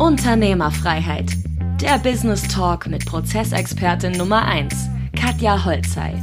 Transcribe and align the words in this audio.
Unternehmerfreiheit. 0.00 1.26
Der 1.78 1.98
Business 1.98 2.48
Talk 2.48 2.86
mit 2.86 3.04
Prozessexpertin 3.04 4.12
Nummer 4.12 4.46
1, 4.46 4.74
Katja 5.14 5.62
Holzei. 5.62 6.14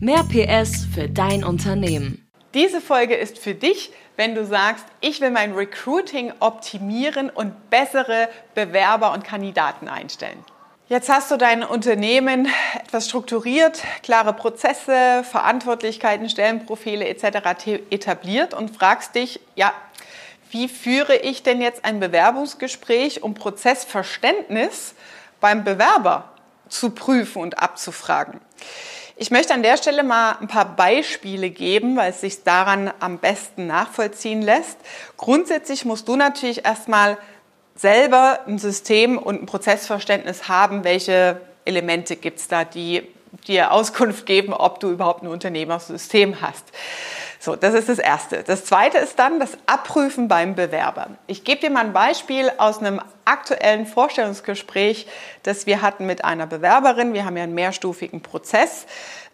Mehr 0.00 0.24
PS 0.24 0.86
für 0.94 1.06
dein 1.06 1.44
Unternehmen. 1.44 2.26
Diese 2.54 2.80
Folge 2.80 3.14
ist 3.14 3.38
für 3.38 3.54
dich, 3.54 3.92
wenn 4.16 4.34
du 4.34 4.46
sagst, 4.46 4.86
ich 5.02 5.20
will 5.20 5.30
mein 5.30 5.52
Recruiting 5.52 6.32
optimieren 6.40 7.28
und 7.28 7.68
bessere 7.68 8.30
Bewerber 8.54 9.12
und 9.12 9.22
Kandidaten 9.22 9.88
einstellen. 9.88 10.42
Jetzt 10.88 11.10
hast 11.10 11.30
du 11.30 11.36
dein 11.36 11.62
Unternehmen 11.62 12.48
etwas 12.82 13.04
strukturiert, 13.06 13.82
klare 14.02 14.32
Prozesse, 14.32 15.24
Verantwortlichkeiten, 15.30 16.30
Stellenprofile 16.30 17.06
etc. 17.06 17.66
etabliert 17.90 18.54
und 18.54 18.74
fragst 18.74 19.14
dich, 19.14 19.40
ja, 19.56 19.74
wie 20.50 20.68
führe 20.68 21.16
ich 21.16 21.42
denn 21.42 21.60
jetzt 21.60 21.84
ein 21.84 22.00
Bewerbungsgespräch, 22.00 23.22
um 23.22 23.34
Prozessverständnis 23.34 24.94
beim 25.40 25.64
Bewerber 25.64 26.30
zu 26.68 26.90
prüfen 26.90 27.42
und 27.42 27.58
abzufragen. 27.58 28.40
Ich 29.16 29.30
möchte 29.30 29.52
an 29.52 29.62
der 29.62 29.76
Stelle 29.76 30.02
mal 30.02 30.36
ein 30.40 30.48
paar 30.48 30.76
Beispiele 30.76 31.50
geben, 31.50 31.96
weil 31.96 32.10
es 32.10 32.22
sich 32.22 32.42
daran 32.42 32.90
am 33.00 33.18
besten 33.18 33.66
nachvollziehen 33.66 34.40
lässt. 34.40 34.78
Grundsätzlich 35.18 35.84
musst 35.84 36.08
du 36.08 36.16
natürlich 36.16 36.64
erstmal 36.64 37.18
selber 37.74 38.40
ein 38.46 38.58
System 38.58 39.18
und 39.18 39.42
ein 39.42 39.46
Prozessverständnis 39.46 40.48
haben, 40.48 40.84
welche 40.84 41.40
Elemente 41.66 42.16
gibt 42.16 42.38
es 42.38 42.48
da, 42.48 42.64
die 42.64 43.06
dir 43.46 43.72
Auskunft 43.72 44.26
geben, 44.26 44.52
ob 44.52 44.80
du 44.80 44.90
überhaupt 44.90 45.22
ein 45.22 45.28
Unternehmersystem 45.28 46.40
hast. 46.40 46.64
So, 47.42 47.56
das 47.56 47.72
ist 47.72 47.88
das 47.88 47.98
Erste. 47.98 48.42
Das 48.42 48.66
Zweite 48.66 48.98
ist 48.98 49.18
dann 49.18 49.40
das 49.40 49.56
Abprüfen 49.64 50.28
beim 50.28 50.54
Bewerber. 50.54 51.06
Ich 51.26 51.42
gebe 51.42 51.62
dir 51.62 51.70
mal 51.70 51.86
ein 51.86 51.94
Beispiel 51.94 52.52
aus 52.58 52.80
einem 52.80 53.00
aktuellen 53.24 53.86
Vorstellungsgespräch, 53.86 55.06
das 55.42 55.64
wir 55.64 55.80
hatten 55.80 56.04
mit 56.04 56.22
einer 56.22 56.46
Bewerberin. 56.46 57.14
Wir 57.14 57.24
haben 57.24 57.38
ja 57.38 57.44
einen 57.44 57.54
mehrstufigen 57.54 58.20
Prozess. 58.20 58.84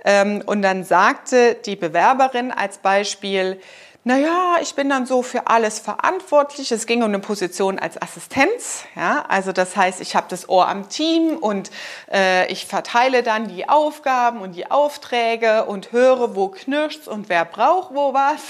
Ähm, 0.04 0.40
und 0.46 0.62
dann 0.62 0.84
sagte 0.84 1.56
die 1.66 1.74
Bewerberin 1.74 2.52
als 2.52 2.78
Beispiel, 2.78 3.60
naja, 4.06 4.58
ich 4.62 4.76
bin 4.76 4.88
dann 4.88 5.04
so 5.04 5.22
für 5.22 5.48
alles 5.48 5.80
verantwortlich. 5.80 6.70
Es 6.70 6.86
ging 6.86 7.02
um 7.02 7.08
eine 7.08 7.18
Position 7.18 7.80
als 7.80 8.00
Assistenz. 8.00 8.84
Ja? 8.94 9.24
Also 9.26 9.50
das 9.50 9.76
heißt, 9.76 10.00
ich 10.00 10.14
habe 10.14 10.28
das 10.30 10.48
Ohr 10.48 10.68
am 10.68 10.88
Team 10.88 11.36
und 11.38 11.72
äh, 12.12 12.46
ich 12.52 12.66
verteile 12.66 13.24
dann 13.24 13.48
die 13.48 13.68
Aufgaben 13.68 14.42
und 14.42 14.52
die 14.52 14.70
Aufträge 14.70 15.64
und 15.64 15.90
höre, 15.90 16.36
wo 16.36 16.46
knirscht 16.46 17.08
und 17.08 17.28
wer 17.28 17.44
braucht 17.44 17.96
wo 17.96 18.14
was. 18.14 18.42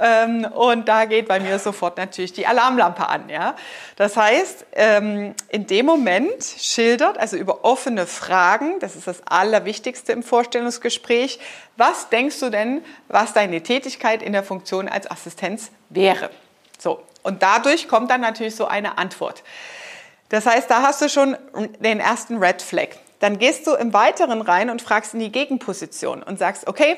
Ähm, 0.00 0.46
und 0.54 0.88
da 0.88 1.04
geht 1.04 1.28
bei 1.28 1.40
mir 1.40 1.58
sofort 1.58 1.98
natürlich 1.98 2.32
die 2.32 2.46
Alarmlampe 2.46 3.06
an. 3.06 3.28
Ja? 3.28 3.54
Das 3.96 4.16
heißt, 4.16 4.64
ähm, 4.72 5.34
in 5.48 5.66
dem 5.66 5.84
Moment 5.84 6.42
schildert, 6.42 7.18
also 7.18 7.36
über 7.36 7.64
offene 7.66 8.06
Fragen, 8.06 8.78
das 8.80 8.96
ist 8.96 9.06
das 9.06 9.26
Allerwichtigste 9.26 10.12
im 10.12 10.22
Vorstellungsgespräch, 10.22 11.38
was 11.76 12.08
denkst 12.08 12.40
du 12.40 12.50
denn, 12.50 12.82
was 13.08 13.34
deine 13.34 13.62
Tätigkeit 13.62 14.22
in 14.22 14.32
der 14.32 14.42
Funktion 14.42 14.85
als 14.88 15.10
Assistenz 15.10 15.70
wäre? 15.88 16.30
So, 16.78 17.02
und 17.22 17.42
dadurch 17.42 17.88
kommt 17.88 18.10
dann 18.10 18.20
natürlich 18.20 18.54
so 18.54 18.66
eine 18.66 18.98
Antwort. 18.98 19.42
Das 20.28 20.46
heißt, 20.46 20.70
da 20.70 20.82
hast 20.82 21.02
du 21.02 21.08
schon 21.08 21.36
den 21.80 22.00
ersten 22.00 22.38
Red 22.38 22.62
Flag. 22.62 22.88
Dann 23.20 23.38
gehst 23.38 23.66
du 23.66 23.74
im 23.74 23.92
Weiteren 23.92 24.42
rein 24.42 24.70
und 24.70 24.82
fragst 24.82 25.14
in 25.14 25.20
die 25.20 25.32
Gegenposition 25.32 26.22
und 26.22 26.38
sagst, 26.38 26.66
okay, 26.66 26.96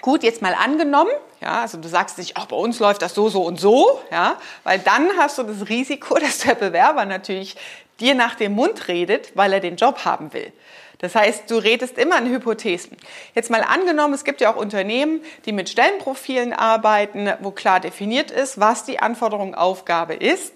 gut, 0.00 0.22
jetzt 0.22 0.42
mal 0.42 0.54
angenommen, 0.54 1.10
ja, 1.40 1.60
also 1.60 1.78
du 1.78 1.88
sagst 1.88 2.18
nicht, 2.18 2.36
ach, 2.36 2.46
bei 2.46 2.56
uns 2.56 2.78
läuft 2.78 3.02
das 3.02 3.14
so, 3.14 3.28
so 3.28 3.42
und 3.42 3.60
so, 3.60 4.00
ja, 4.10 4.36
weil 4.64 4.78
dann 4.78 5.08
hast 5.16 5.38
du 5.38 5.42
das 5.42 5.68
Risiko, 5.68 6.14
dass 6.18 6.38
der 6.38 6.54
Bewerber 6.54 7.04
natürlich 7.04 7.56
dir 8.00 8.14
nach 8.14 8.34
dem 8.36 8.52
Mund 8.52 8.88
redet, 8.88 9.36
weil 9.36 9.52
er 9.52 9.60
den 9.60 9.76
Job 9.76 10.04
haben 10.04 10.32
will. 10.32 10.52
Das 10.98 11.14
heißt, 11.14 11.48
du 11.48 11.58
redest 11.58 11.96
immer 11.96 12.18
in 12.18 12.28
Hypothesen. 12.28 12.96
Jetzt 13.34 13.50
mal 13.50 13.62
angenommen, 13.62 14.14
es 14.14 14.24
gibt 14.24 14.40
ja 14.40 14.52
auch 14.52 14.56
Unternehmen, 14.56 15.22
die 15.46 15.52
mit 15.52 15.68
Stellenprofilen 15.68 16.52
arbeiten, 16.52 17.32
wo 17.40 17.52
klar 17.52 17.78
definiert 17.78 18.32
ist, 18.32 18.58
was 18.58 18.84
die 18.84 18.98
Anforderung 18.98 19.54
Aufgabe 19.54 20.14
ist. 20.14 20.54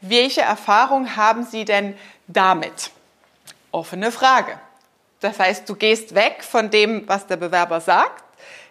Welche 0.00 0.40
Erfahrung 0.40 1.16
haben 1.16 1.44
Sie 1.44 1.66
denn 1.66 1.94
damit? 2.26 2.90
Offene 3.70 4.12
Frage. 4.12 4.58
Das 5.20 5.38
heißt, 5.38 5.68
du 5.68 5.76
gehst 5.76 6.14
weg 6.14 6.42
von 6.42 6.70
dem, 6.70 7.06
was 7.06 7.26
der 7.26 7.36
Bewerber 7.36 7.80
sagt, 7.80 8.24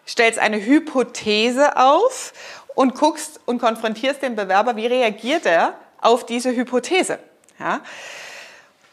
stellst 0.08 0.40
eine 0.40 0.64
Hypothese 0.64 1.78
auf 1.78 2.34
und 2.74 2.96
guckst 2.96 3.40
und 3.46 3.60
konfrontierst 3.60 4.24
den 4.24 4.36
Bewerber, 4.36 4.76
wie 4.76 4.88
reagiert 4.88 5.46
er 5.46 5.76
auf 6.02 6.26
diese 6.26 6.56
Hypothese. 6.56 7.20
Ja? 7.60 7.82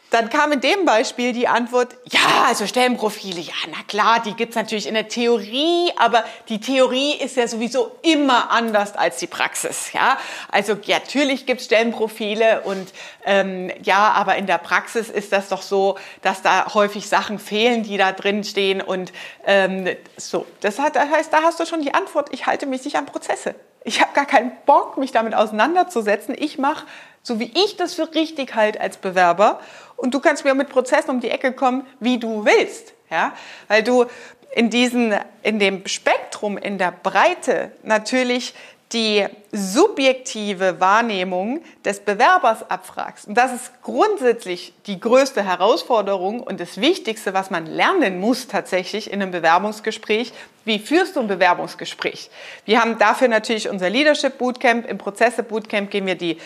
Dann 0.09 0.29
kam 0.29 0.51
in 0.51 0.61
dem 0.61 0.85
Beispiel 0.85 1.33
die 1.33 1.47
Antwort, 1.47 1.95
ja, 2.11 2.45
also 2.47 2.65
Stellenprofile, 2.65 3.41
ja, 3.41 3.53
na 3.69 3.77
klar, 3.87 4.21
die 4.21 4.33
gibt's 4.33 4.55
natürlich 4.55 4.87
in 4.87 4.95
der 4.95 5.07
Theorie, 5.07 5.91
aber 5.97 6.23
die 6.49 6.59
Theorie 6.59 7.13
ist 7.13 7.37
ja 7.37 7.47
sowieso 7.47 7.91
immer 8.01 8.49
anders 8.49 8.95
als 8.95 9.17
die 9.17 9.27
Praxis. 9.27 9.93
Ja? 9.93 10.17
Also 10.51 10.77
ja, 10.83 10.97
natürlich 10.97 11.45
gibt's 11.45 11.65
Stellenprofile 11.65 12.61
und 12.61 12.91
ähm, 13.23 13.71
ja, 13.83 14.11
aber 14.13 14.35
in 14.37 14.47
der 14.47 14.57
Praxis 14.57 15.09
ist 15.09 15.31
das 15.31 15.49
doch 15.49 15.61
so, 15.61 15.97
dass 16.23 16.41
da 16.41 16.73
häufig 16.73 17.07
Sachen 17.07 17.37
fehlen, 17.37 17.83
die 17.83 17.97
da 17.97 18.11
drin 18.11 18.43
stehen 18.43 18.81
und 18.81 19.13
ähm, 19.45 19.95
so. 20.17 20.47
Das, 20.61 20.79
hat, 20.79 20.95
das 20.95 21.09
heißt, 21.09 21.31
da 21.31 21.43
hast 21.43 21.59
du 21.59 21.65
schon 21.65 21.81
die 21.81 21.93
Antwort, 21.93 22.29
ich 22.31 22.47
halte 22.47 22.65
mich 22.65 22.83
nicht 22.83 22.95
an 22.95 23.05
Prozesse. 23.05 23.53
Ich 23.83 24.01
habe 24.01 24.13
gar 24.13 24.25
keinen 24.25 24.51
Bock, 24.65 24.97
mich 24.97 25.11
damit 25.11 25.33
auseinanderzusetzen. 25.33 26.35
Ich 26.37 26.57
mache 26.57 26.85
so 27.23 27.39
wie 27.39 27.51
ich 27.53 27.77
das 27.77 27.93
für 27.93 28.13
richtig 28.13 28.55
halte 28.55 28.81
als 28.81 28.97
Bewerber. 28.97 29.59
Und 29.97 30.13
du 30.13 30.19
kannst 30.19 30.45
mir 30.45 30.53
mit 30.53 30.69
Prozessen 30.69 31.09
um 31.09 31.19
die 31.19 31.29
Ecke 31.29 31.51
kommen, 31.51 31.85
wie 31.99 32.17
du 32.17 32.45
willst. 32.45 32.93
Ja? 33.09 33.33
Weil 33.67 33.83
du 33.83 34.05
in, 34.51 34.69
diesen, 34.69 35.13
in 35.43 35.59
dem 35.59 35.85
Spektrum, 35.87 36.57
in 36.57 36.77
der 36.77 36.91
Breite 36.91 37.71
natürlich 37.83 38.53
die 38.91 39.25
subjektive 39.51 40.79
Wahrnehmung 40.79 41.61
des 41.85 41.99
Bewerbers 41.99 42.69
abfragst. 42.71 43.27
Und 43.27 43.35
das 43.35 43.53
ist 43.53 43.71
grundsätzlich 43.83 44.73
die 44.87 44.99
größte 44.99 45.43
Herausforderung 45.43 46.41
und 46.41 46.59
das 46.59 46.81
Wichtigste, 46.81 47.35
was 47.35 47.51
man 47.51 47.67
lernen 47.67 48.19
muss 48.19 48.47
tatsächlich 48.47 49.11
in 49.11 49.21
einem 49.21 49.31
Bewerbungsgespräch. 49.31 50.33
Wie 50.65 50.79
führst 50.79 51.15
du 51.15 51.19
ein 51.19 51.27
Bewerbungsgespräch? 51.27 52.31
Wir 52.65 52.81
haben 52.81 52.97
dafür 52.97 53.27
natürlich 53.27 53.69
unser 53.69 53.91
Leadership 53.91 54.39
Bootcamp. 54.39 54.89
Im 54.89 54.97
Prozesse 54.97 55.43
Bootcamp 55.43 55.91
gehen 55.91 56.07
wir 56.07 56.15
die 56.15 56.37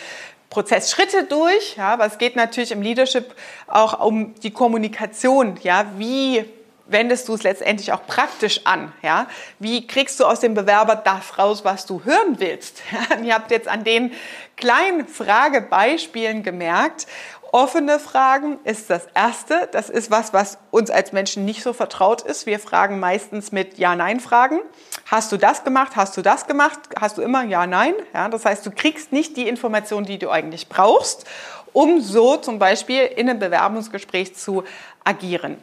Prozessschritte 0.49 1.23
durch, 1.23 1.77
ja, 1.77 1.93
aber 1.93 2.05
es 2.05 2.17
geht 2.17 2.35
natürlich 2.35 2.71
im 2.73 2.81
Leadership 2.81 3.33
auch 3.67 4.05
um 4.05 4.35
die 4.41 4.51
Kommunikation, 4.51 5.57
ja, 5.63 5.85
wie 5.97 6.45
wendest 6.85 7.27
du 7.27 7.35
es 7.35 7.43
letztendlich 7.43 7.91
auch 7.91 8.05
praktisch 8.05 8.61
an? 8.65 8.91
Ja? 9.01 9.27
Wie 9.59 9.87
kriegst 9.87 10.19
du 10.19 10.25
aus 10.25 10.39
dem 10.39 10.53
Bewerber 10.53 10.95
das 10.95 11.37
raus, 11.37 11.63
was 11.63 11.85
du 11.85 12.03
hören 12.03 12.39
willst? 12.39 12.81
Ja, 12.91 13.17
ihr 13.23 13.33
habt 13.33 13.51
jetzt 13.51 13.67
an 13.67 13.83
den 13.83 14.11
kleinen 14.55 15.07
Fragebeispielen 15.07 16.43
gemerkt, 16.43 17.07
offene 17.53 17.99
Fragen 17.99 18.59
ist 18.63 18.89
das 18.89 19.07
Erste. 19.13 19.69
Das 19.71 19.89
ist 19.89 20.09
was, 20.09 20.33
was 20.33 20.57
uns 20.71 20.89
als 20.89 21.13
Menschen 21.13 21.45
nicht 21.45 21.61
so 21.61 21.71
vertraut 21.71 22.23
ist. 22.23 22.45
Wir 22.45 22.59
fragen 22.59 22.99
meistens 22.99 23.51
mit 23.51 23.77
Ja-Nein-Fragen. 23.77 24.59
Hast 25.05 25.31
du 25.31 25.37
das 25.37 25.63
gemacht? 25.63 25.95
Hast 25.95 26.17
du 26.17 26.21
das 26.21 26.47
gemacht? 26.47 26.79
Hast 26.99 27.17
du 27.17 27.21
immer 27.21 27.43
Ja-Nein? 27.43 27.93
Ja, 28.13 28.27
das 28.27 28.45
heißt, 28.45 28.65
du 28.65 28.71
kriegst 28.71 29.11
nicht 29.11 29.37
die 29.37 29.47
Informationen, 29.47 30.05
die 30.05 30.17
du 30.17 30.31
eigentlich 30.31 30.67
brauchst, 30.67 31.25
um 31.73 32.01
so 32.01 32.37
zum 32.37 32.57
Beispiel 32.57 33.03
in 33.03 33.29
einem 33.29 33.39
Bewerbungsgespräch 33.39 34.35
zu 34.35 34.63
agieren. 35.03 35.57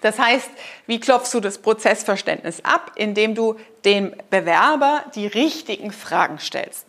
Das 0.00 0.18
heißt, 0.18 0.48
wie 0.86 1.00
klopfst 1.00 1.32
du 1.32 1.40
das 1.40 1.58
Prozessverständnis 1.58 2.64
ab, 2.64 2.92
indem 2.94 3.34
du 3.34 3.56
dem 3.84 4.14
Bewerber 4.30 5.04
die 5.14 5.26
richtigen 5.26 5.92
Fragen 5.92 6.38
stellst? 6.38 6.86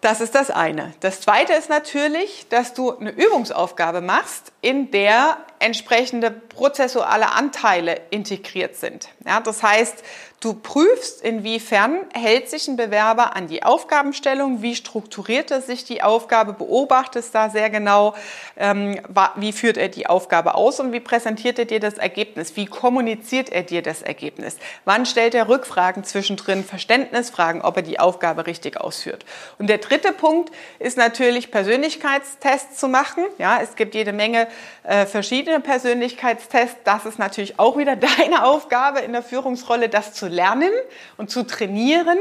Das 0.00 0.20
ist 0.20 0.34
das 0.34 0.50
eine. 0.50 0.92
Das 1.00 1.22
zweite 1.22 1.54
ist 1.54 1.70
natürlich, 1.70 2.46
dass 2.50 2.74
du 2.74 2.94
eine 2.94 3.10
Übungsaufgabe 3.10 4.02
machst, 4.02 4.52
in 4.60 4.90
der 4.90 5.38
entsprechende 5.58 6.30
prozessuale 6.30 7.32
Anteile 7.32 8.00
integriert 8.10 8.76
sind. 8.76 9.08
Ja, 9.26 9.40
das 9.40 9.62
heißt, 9.62 10.04
Du 10.44 10.52
prüfst, 10.52 11.22
inwiefern 11.22 12.00
hält 12.12 12.50
sich 12.50 12.68
ein 12.68 12.76
Bewerber 12.76 13.34
an 13.34 13.46
die 13.46 13.62
Aufgabenstellung, 13.62 14.60
wie 14.60 14.76
strukturiert 14.76 15.50
er 15.50 15.62
sich 15.62 15.86
die 15.86 16.02
Aufgabe, 16.02 16.52
beobachtest 16.52 17.34
da 17.34 17.48
sehr 17.48 17.70
genau, 17.70 18.14
ähm, 18.58 19.00
wie 19.36 19.52
führt 19.52 19.78
er 19.78 19.88
die 19.88 20.06
Aufgabe 20.06 20.54
aus 20.54 20.80
und 20.80 20.92
wie 20.92 21.00
präsentiert 21.00 21.58
er 21.58 21.64
dir 21.64 21.80
das 21.80 21.94
Ergebnis, 21.94 22.56
wie 22.56 22.66
kommuniziert 22.66 23.50
er 23.50 23.62
dir 23.62 23.80
das 23.80 24.02
Ergebnis, 24.02 24.58
wann 24.84 25.06
stellt 25.06 25.34
er 25.34 25.48
Rückfragen 25.48 26.04
zwischendrin, 26.04 26.62
Verständnisfragen, 26.62 27.62
ob 27.62 27.78
er 27.78 27.82
die 27.82 27.98
Aufgabe 27.98 28.46
richtig 28.46 28.78
ausführt. 28.78 29.24
Und 29.58 29.68
der 29.68 29.78
dritte 29.78 30.12
Punkt 30.12 30.52
ist 30.78 30.98
natürlich 30.98 31.50
Persönlichkeitstests 31.50 32.78
zu 32.78 32.88
machen. 32.88 33.24
Ja, 33.38 33.60
es 33.62 33.76
gibt 33.76 33.94
jede 33.94 34.12
Menge 34.12 34.46
äh, 34.82 35.06
verschiedene 35.06 35.43
verschiedene 35.44 35.60
Persönlichkeitstests. 35.60 36.78
Das 36.84 37.04
ist 37.04 37.18
natürlich 37.18 37.58
auch 37.58 37.76
wieder 37.76 37.96
deine 38.18 38.46
Aufgabe 38.46 39.00
in 39.00 39.12
der 39.12 39.22
Führungsrolle, 39.22 39.90
das 39.90 40.14
zu 40.14 40.26
lernen 40.26 40.70
und 41.18 41.30
zu 41.30 41.42
trainieren. 41.46 42.18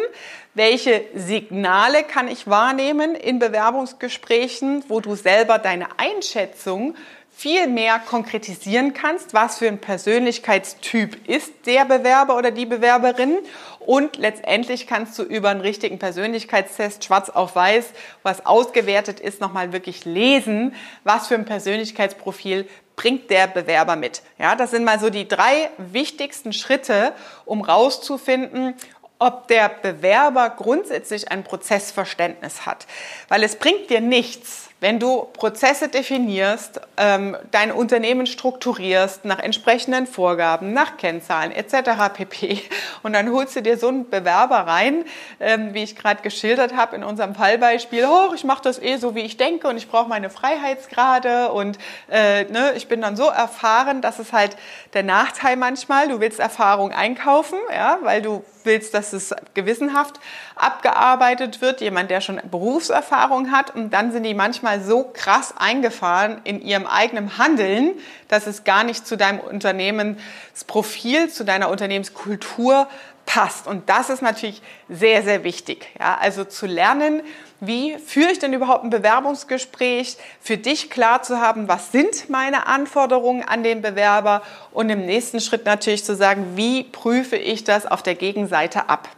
Welche 0.53 1.05
Signale 1.15 2.03
kann 2.03 2.27
ich 2.27 2.47
wahrnehmen 2.47 3.15
in 3.15 3.39
Bewerbungsgesprächen, 3.39 4.83
wo 4.89 4.99
du 4.99 5.15
selber 5.15 5.57
deine 5.57 5.87
Einschätzung 5.97 6.95
viel 7.35 7.67
mehr 7.67 7.99
konkretisieren 7.99 8.93
kannst, 8.93 9.33
was 9.33 9.57
für 9.57 9.67
ein 9.67 9.79
Persönlichkeitstyp 9.79 11.27
ist 11.27 11.51
der 11.65 11.83
Bewerber 11.85 12.37
oder 12.37 12.51
die 12.51 12.65
Bewerberin. 12.65 13.39
Und 13.79 14.17
letztendlich 14.17 14.87
kannst 14.87 15.17
du 15.19 15.23
über 15.23 15.49
einen 15.49 15.61
richtigen 15.61 15.99
Persönlichkeitstest 15.99 17.03
schwarz 17.03 17.29
auf 17.29 17.55
weiß, 17.55 17.89
was 18.21 18.45
ausgewertet 18.45 19.19
ist, 19.19 19.41
nochmal 19.41 19.73
wirklich 19.73 20.05
lesen, 20.05 20.73
was 21.03 21.27
für 21.27 21.35
ein 21.35 21.45
Persönlichkeitsprofil 21.45 22.67
bringt 22.95 23.29
der 23.29 23.47
Bewerber 23.47 23.95
mit. 23.95 24.21
Ja, 24.37 24.55
das 24.55 24.71
sind 24.71 24.85
mal 24.85 24.99
so 24.99 25.09
die 25.09 25.27
drei 25.27 25.69
wichtigsten 25.77 26.53
Schritte, 26.53 27.13
um 27.45 27.61
rauszufinden, 27.61 28.75
ob 29.19 29.47
der 29.47 29.69
Bewerber 29.69 30.49
grundsätzlich 30.49 31.31
ein 31.31 31.43
Prozessverständnis 31.43 32.65
hat. 32.65 32.85
Weil 33.29 33.43
es 33.43 33.55
bringt 33.55 33.89
dir 33.89 34.01
nichts, 34.01 34.69
wenn 34.83 34.99
du 34.99 35.29
Prozesse 35.31 35.87
definierst, 35.87 36.81
ähm, 36.97 37.37
dein 37.51 37.71
Unternehmen 37.71 38.27
strukturierst 38.27 39.23
nach 39.23 39.39
entsprechenden 39.39 40.07
Vorgaben, 40.07 40.73
nach 40.73 40.97
Kennzahlen 40.97 41.53
etc. 41.53 42.13
pp. 42.13 42.61
Und 43.01 43.13
dann 43.13 43.31
holst 43.31 43.55
du 43.55 43.61
dir 43.61 43.77
so 43.77 43.87
einen 43.87 44.09
Bewerber 44.09 44.57
rein, 44.57 45.05
ähm, 45.39 45.73
wie 45.73 45.83
ich 45.83 45.95
gerade 45.95 46.21
geschildert 46.21 46.75
habe 46.75 46.97
in 46.97 47.05
unserem 47.05 47.33
Fallbeispiel. 47.33 48.05
Oh, 48.05 48.33
ich 48.35 48.43
mache 48.43 48.61
das 48.61 48.77
eh 48.77 48.97
so, 48.97 49.15
wie 49.15 49.21
ich 49.21 49.37
denke 49.37 49.69
und 49.69 49.77
ich 49.77 49.87
brauche 49.87 50.09
meine 50.09 50.29
Freiheitsgrade 50.29 51.53
und 51.53 51.77
äh, 52.11 52.43
ne, 52.43 52.73
ich 52.75 52.89
bin 52.89 52.99
dann 52.99 53.15
so 53.15 53.29
erfahren, 53.29 54.01
dass 54.01 54.19
es 54.19 54.33
halt 54.33 54.57
der 54.93 55.03
Nachteil 55.03 55.55
manchmal. 55.55 56.09
Du 56.09 56.19
willst 56.19 56.41
Erfahrung 56.41 56.91
einkaufen, 56.91 57.57
ja, 57.73 57.99
weil 58.01 58.21
du 58.21 58.43
willst, 58.65 58.93
dass 58.93 59.13
es 59.13 59.33
gewissenhaft 59.53 60.19
abgearbeitet 60.55 61.61
wird, 61.61 61.81
jemand, 61.81 62.11
der 62.11 62.21
schon 62.21 62.41
Berufserfahrung 62.49 63.51
hat. 63.51 63.75
Und 63.75 63.91
dann 63.91 64.11
sind 64.11 64.23
die 64.23 64.33
manchmal 64.33 64.81
so 64.81 65.09
krass 65.13 65.53
eingefahren 65.57 66.41
in 66.43 66.61
ihrem 66.61 66.85
eigenen 66.85 67.37
Handeln, 67.37 67.91
dass 68.27 68.47
es 68.47 68.63
gar 68.63 68.83
nicht 68.83 69.05
zu 69.05 69.17
deinem 69.17 69.39
Unternehmensprofil, 69.39 71.29
zu 71.29 71.43
deiner 71.43 71.69
Unternehmenskultur 71.69 72.87
passt. 73.25 73.67
Und 73.67 73.89
das 73.89 74.09
ist 74.09 74.21
natürlich 74.21 74.61
sehr, 74.89 75.23
sehr 75.23 75.43
wichtig. 75.43 75.87
Ja, 75.99 76.17
also 76.19 76.43
zu 76.43 76.65
lernen, 76.65 77.21
wie 77.59 77.97
führe 77.97 78.31
ich 78.31 78.39
denn 78.39 78.53
überhaupt 78.53 78.83
ein 78.83 78.89
Bewerbungsgespräch, 78.89 80.17
für 80.41 80.57
dich 80.57 80.89
klar 80.89 81.23
zu 81.23 81.39
haben, 81.39 81.67
was 81.67 81.91
sind 81.91 82.29
meine 82.29 82.67
Anforderungen 82.67 83.43
an 83.43 83.63
den 83.63 83.81
Bewerber 83.81 84.41
und 84.71 84.89
im 84.89 85.05
nächsten 85.05 85.39
Schritt 85.39 85.65
natürlich 85.65 86.03
zu 86.03 86.15
sagen, 86.15 86.55
wie 86.55 86.83
prüfe 86.83 87.37
ich 87.37 87.63
das 87.63 87.85
auf 87.85 88.03
der 88.03 88.15
Gegenseite 88.15 88.89
ab. 88.89 89.09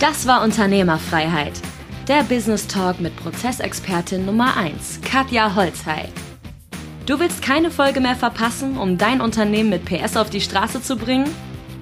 Das 0.00 0.26
war 0.26 0.42
Unternehmerfreiheit. 0.42 1.54
Der 2.08 2.22
Business 2.22 2.66
Talk 2.66 3.00
mit 3.00 3.16
Prozessexpertin 3.16 4.24
Nummer 4.24 4.56
1, 4.56 5.00
Katja 5.02 5.54
Holzhey. 5.54 6.08
Du 7.04 7.18
willst 7.18 7.42
keine 7.42 7.70
Folge 7.70 8.00
mehr 8.00 8.16
verpassen, 8.16 8.76
um 8.76 8.98
dein 8.98 9.20
Unternehmen 9.20 9.70
mit 9.70 9.84
PS 9.84 10.16
auf 10.16 10.30
die 10.30 10.40
Straße 10.40 10.82
zu 10.82 10.96
bringen? 10.96 11.32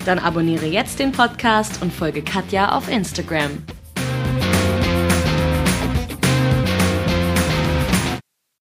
Dann 0.05 0.19
abonniere 0.19 0.67
jetzt 0.67 0.99
den 0.99 1.13
Podcast 1.13 1.83
und 1.83 1.93
folge 1.93 2.23
Katja 2.23 2.77
auf 2.77 2.89
Instagram. 2.89 3.63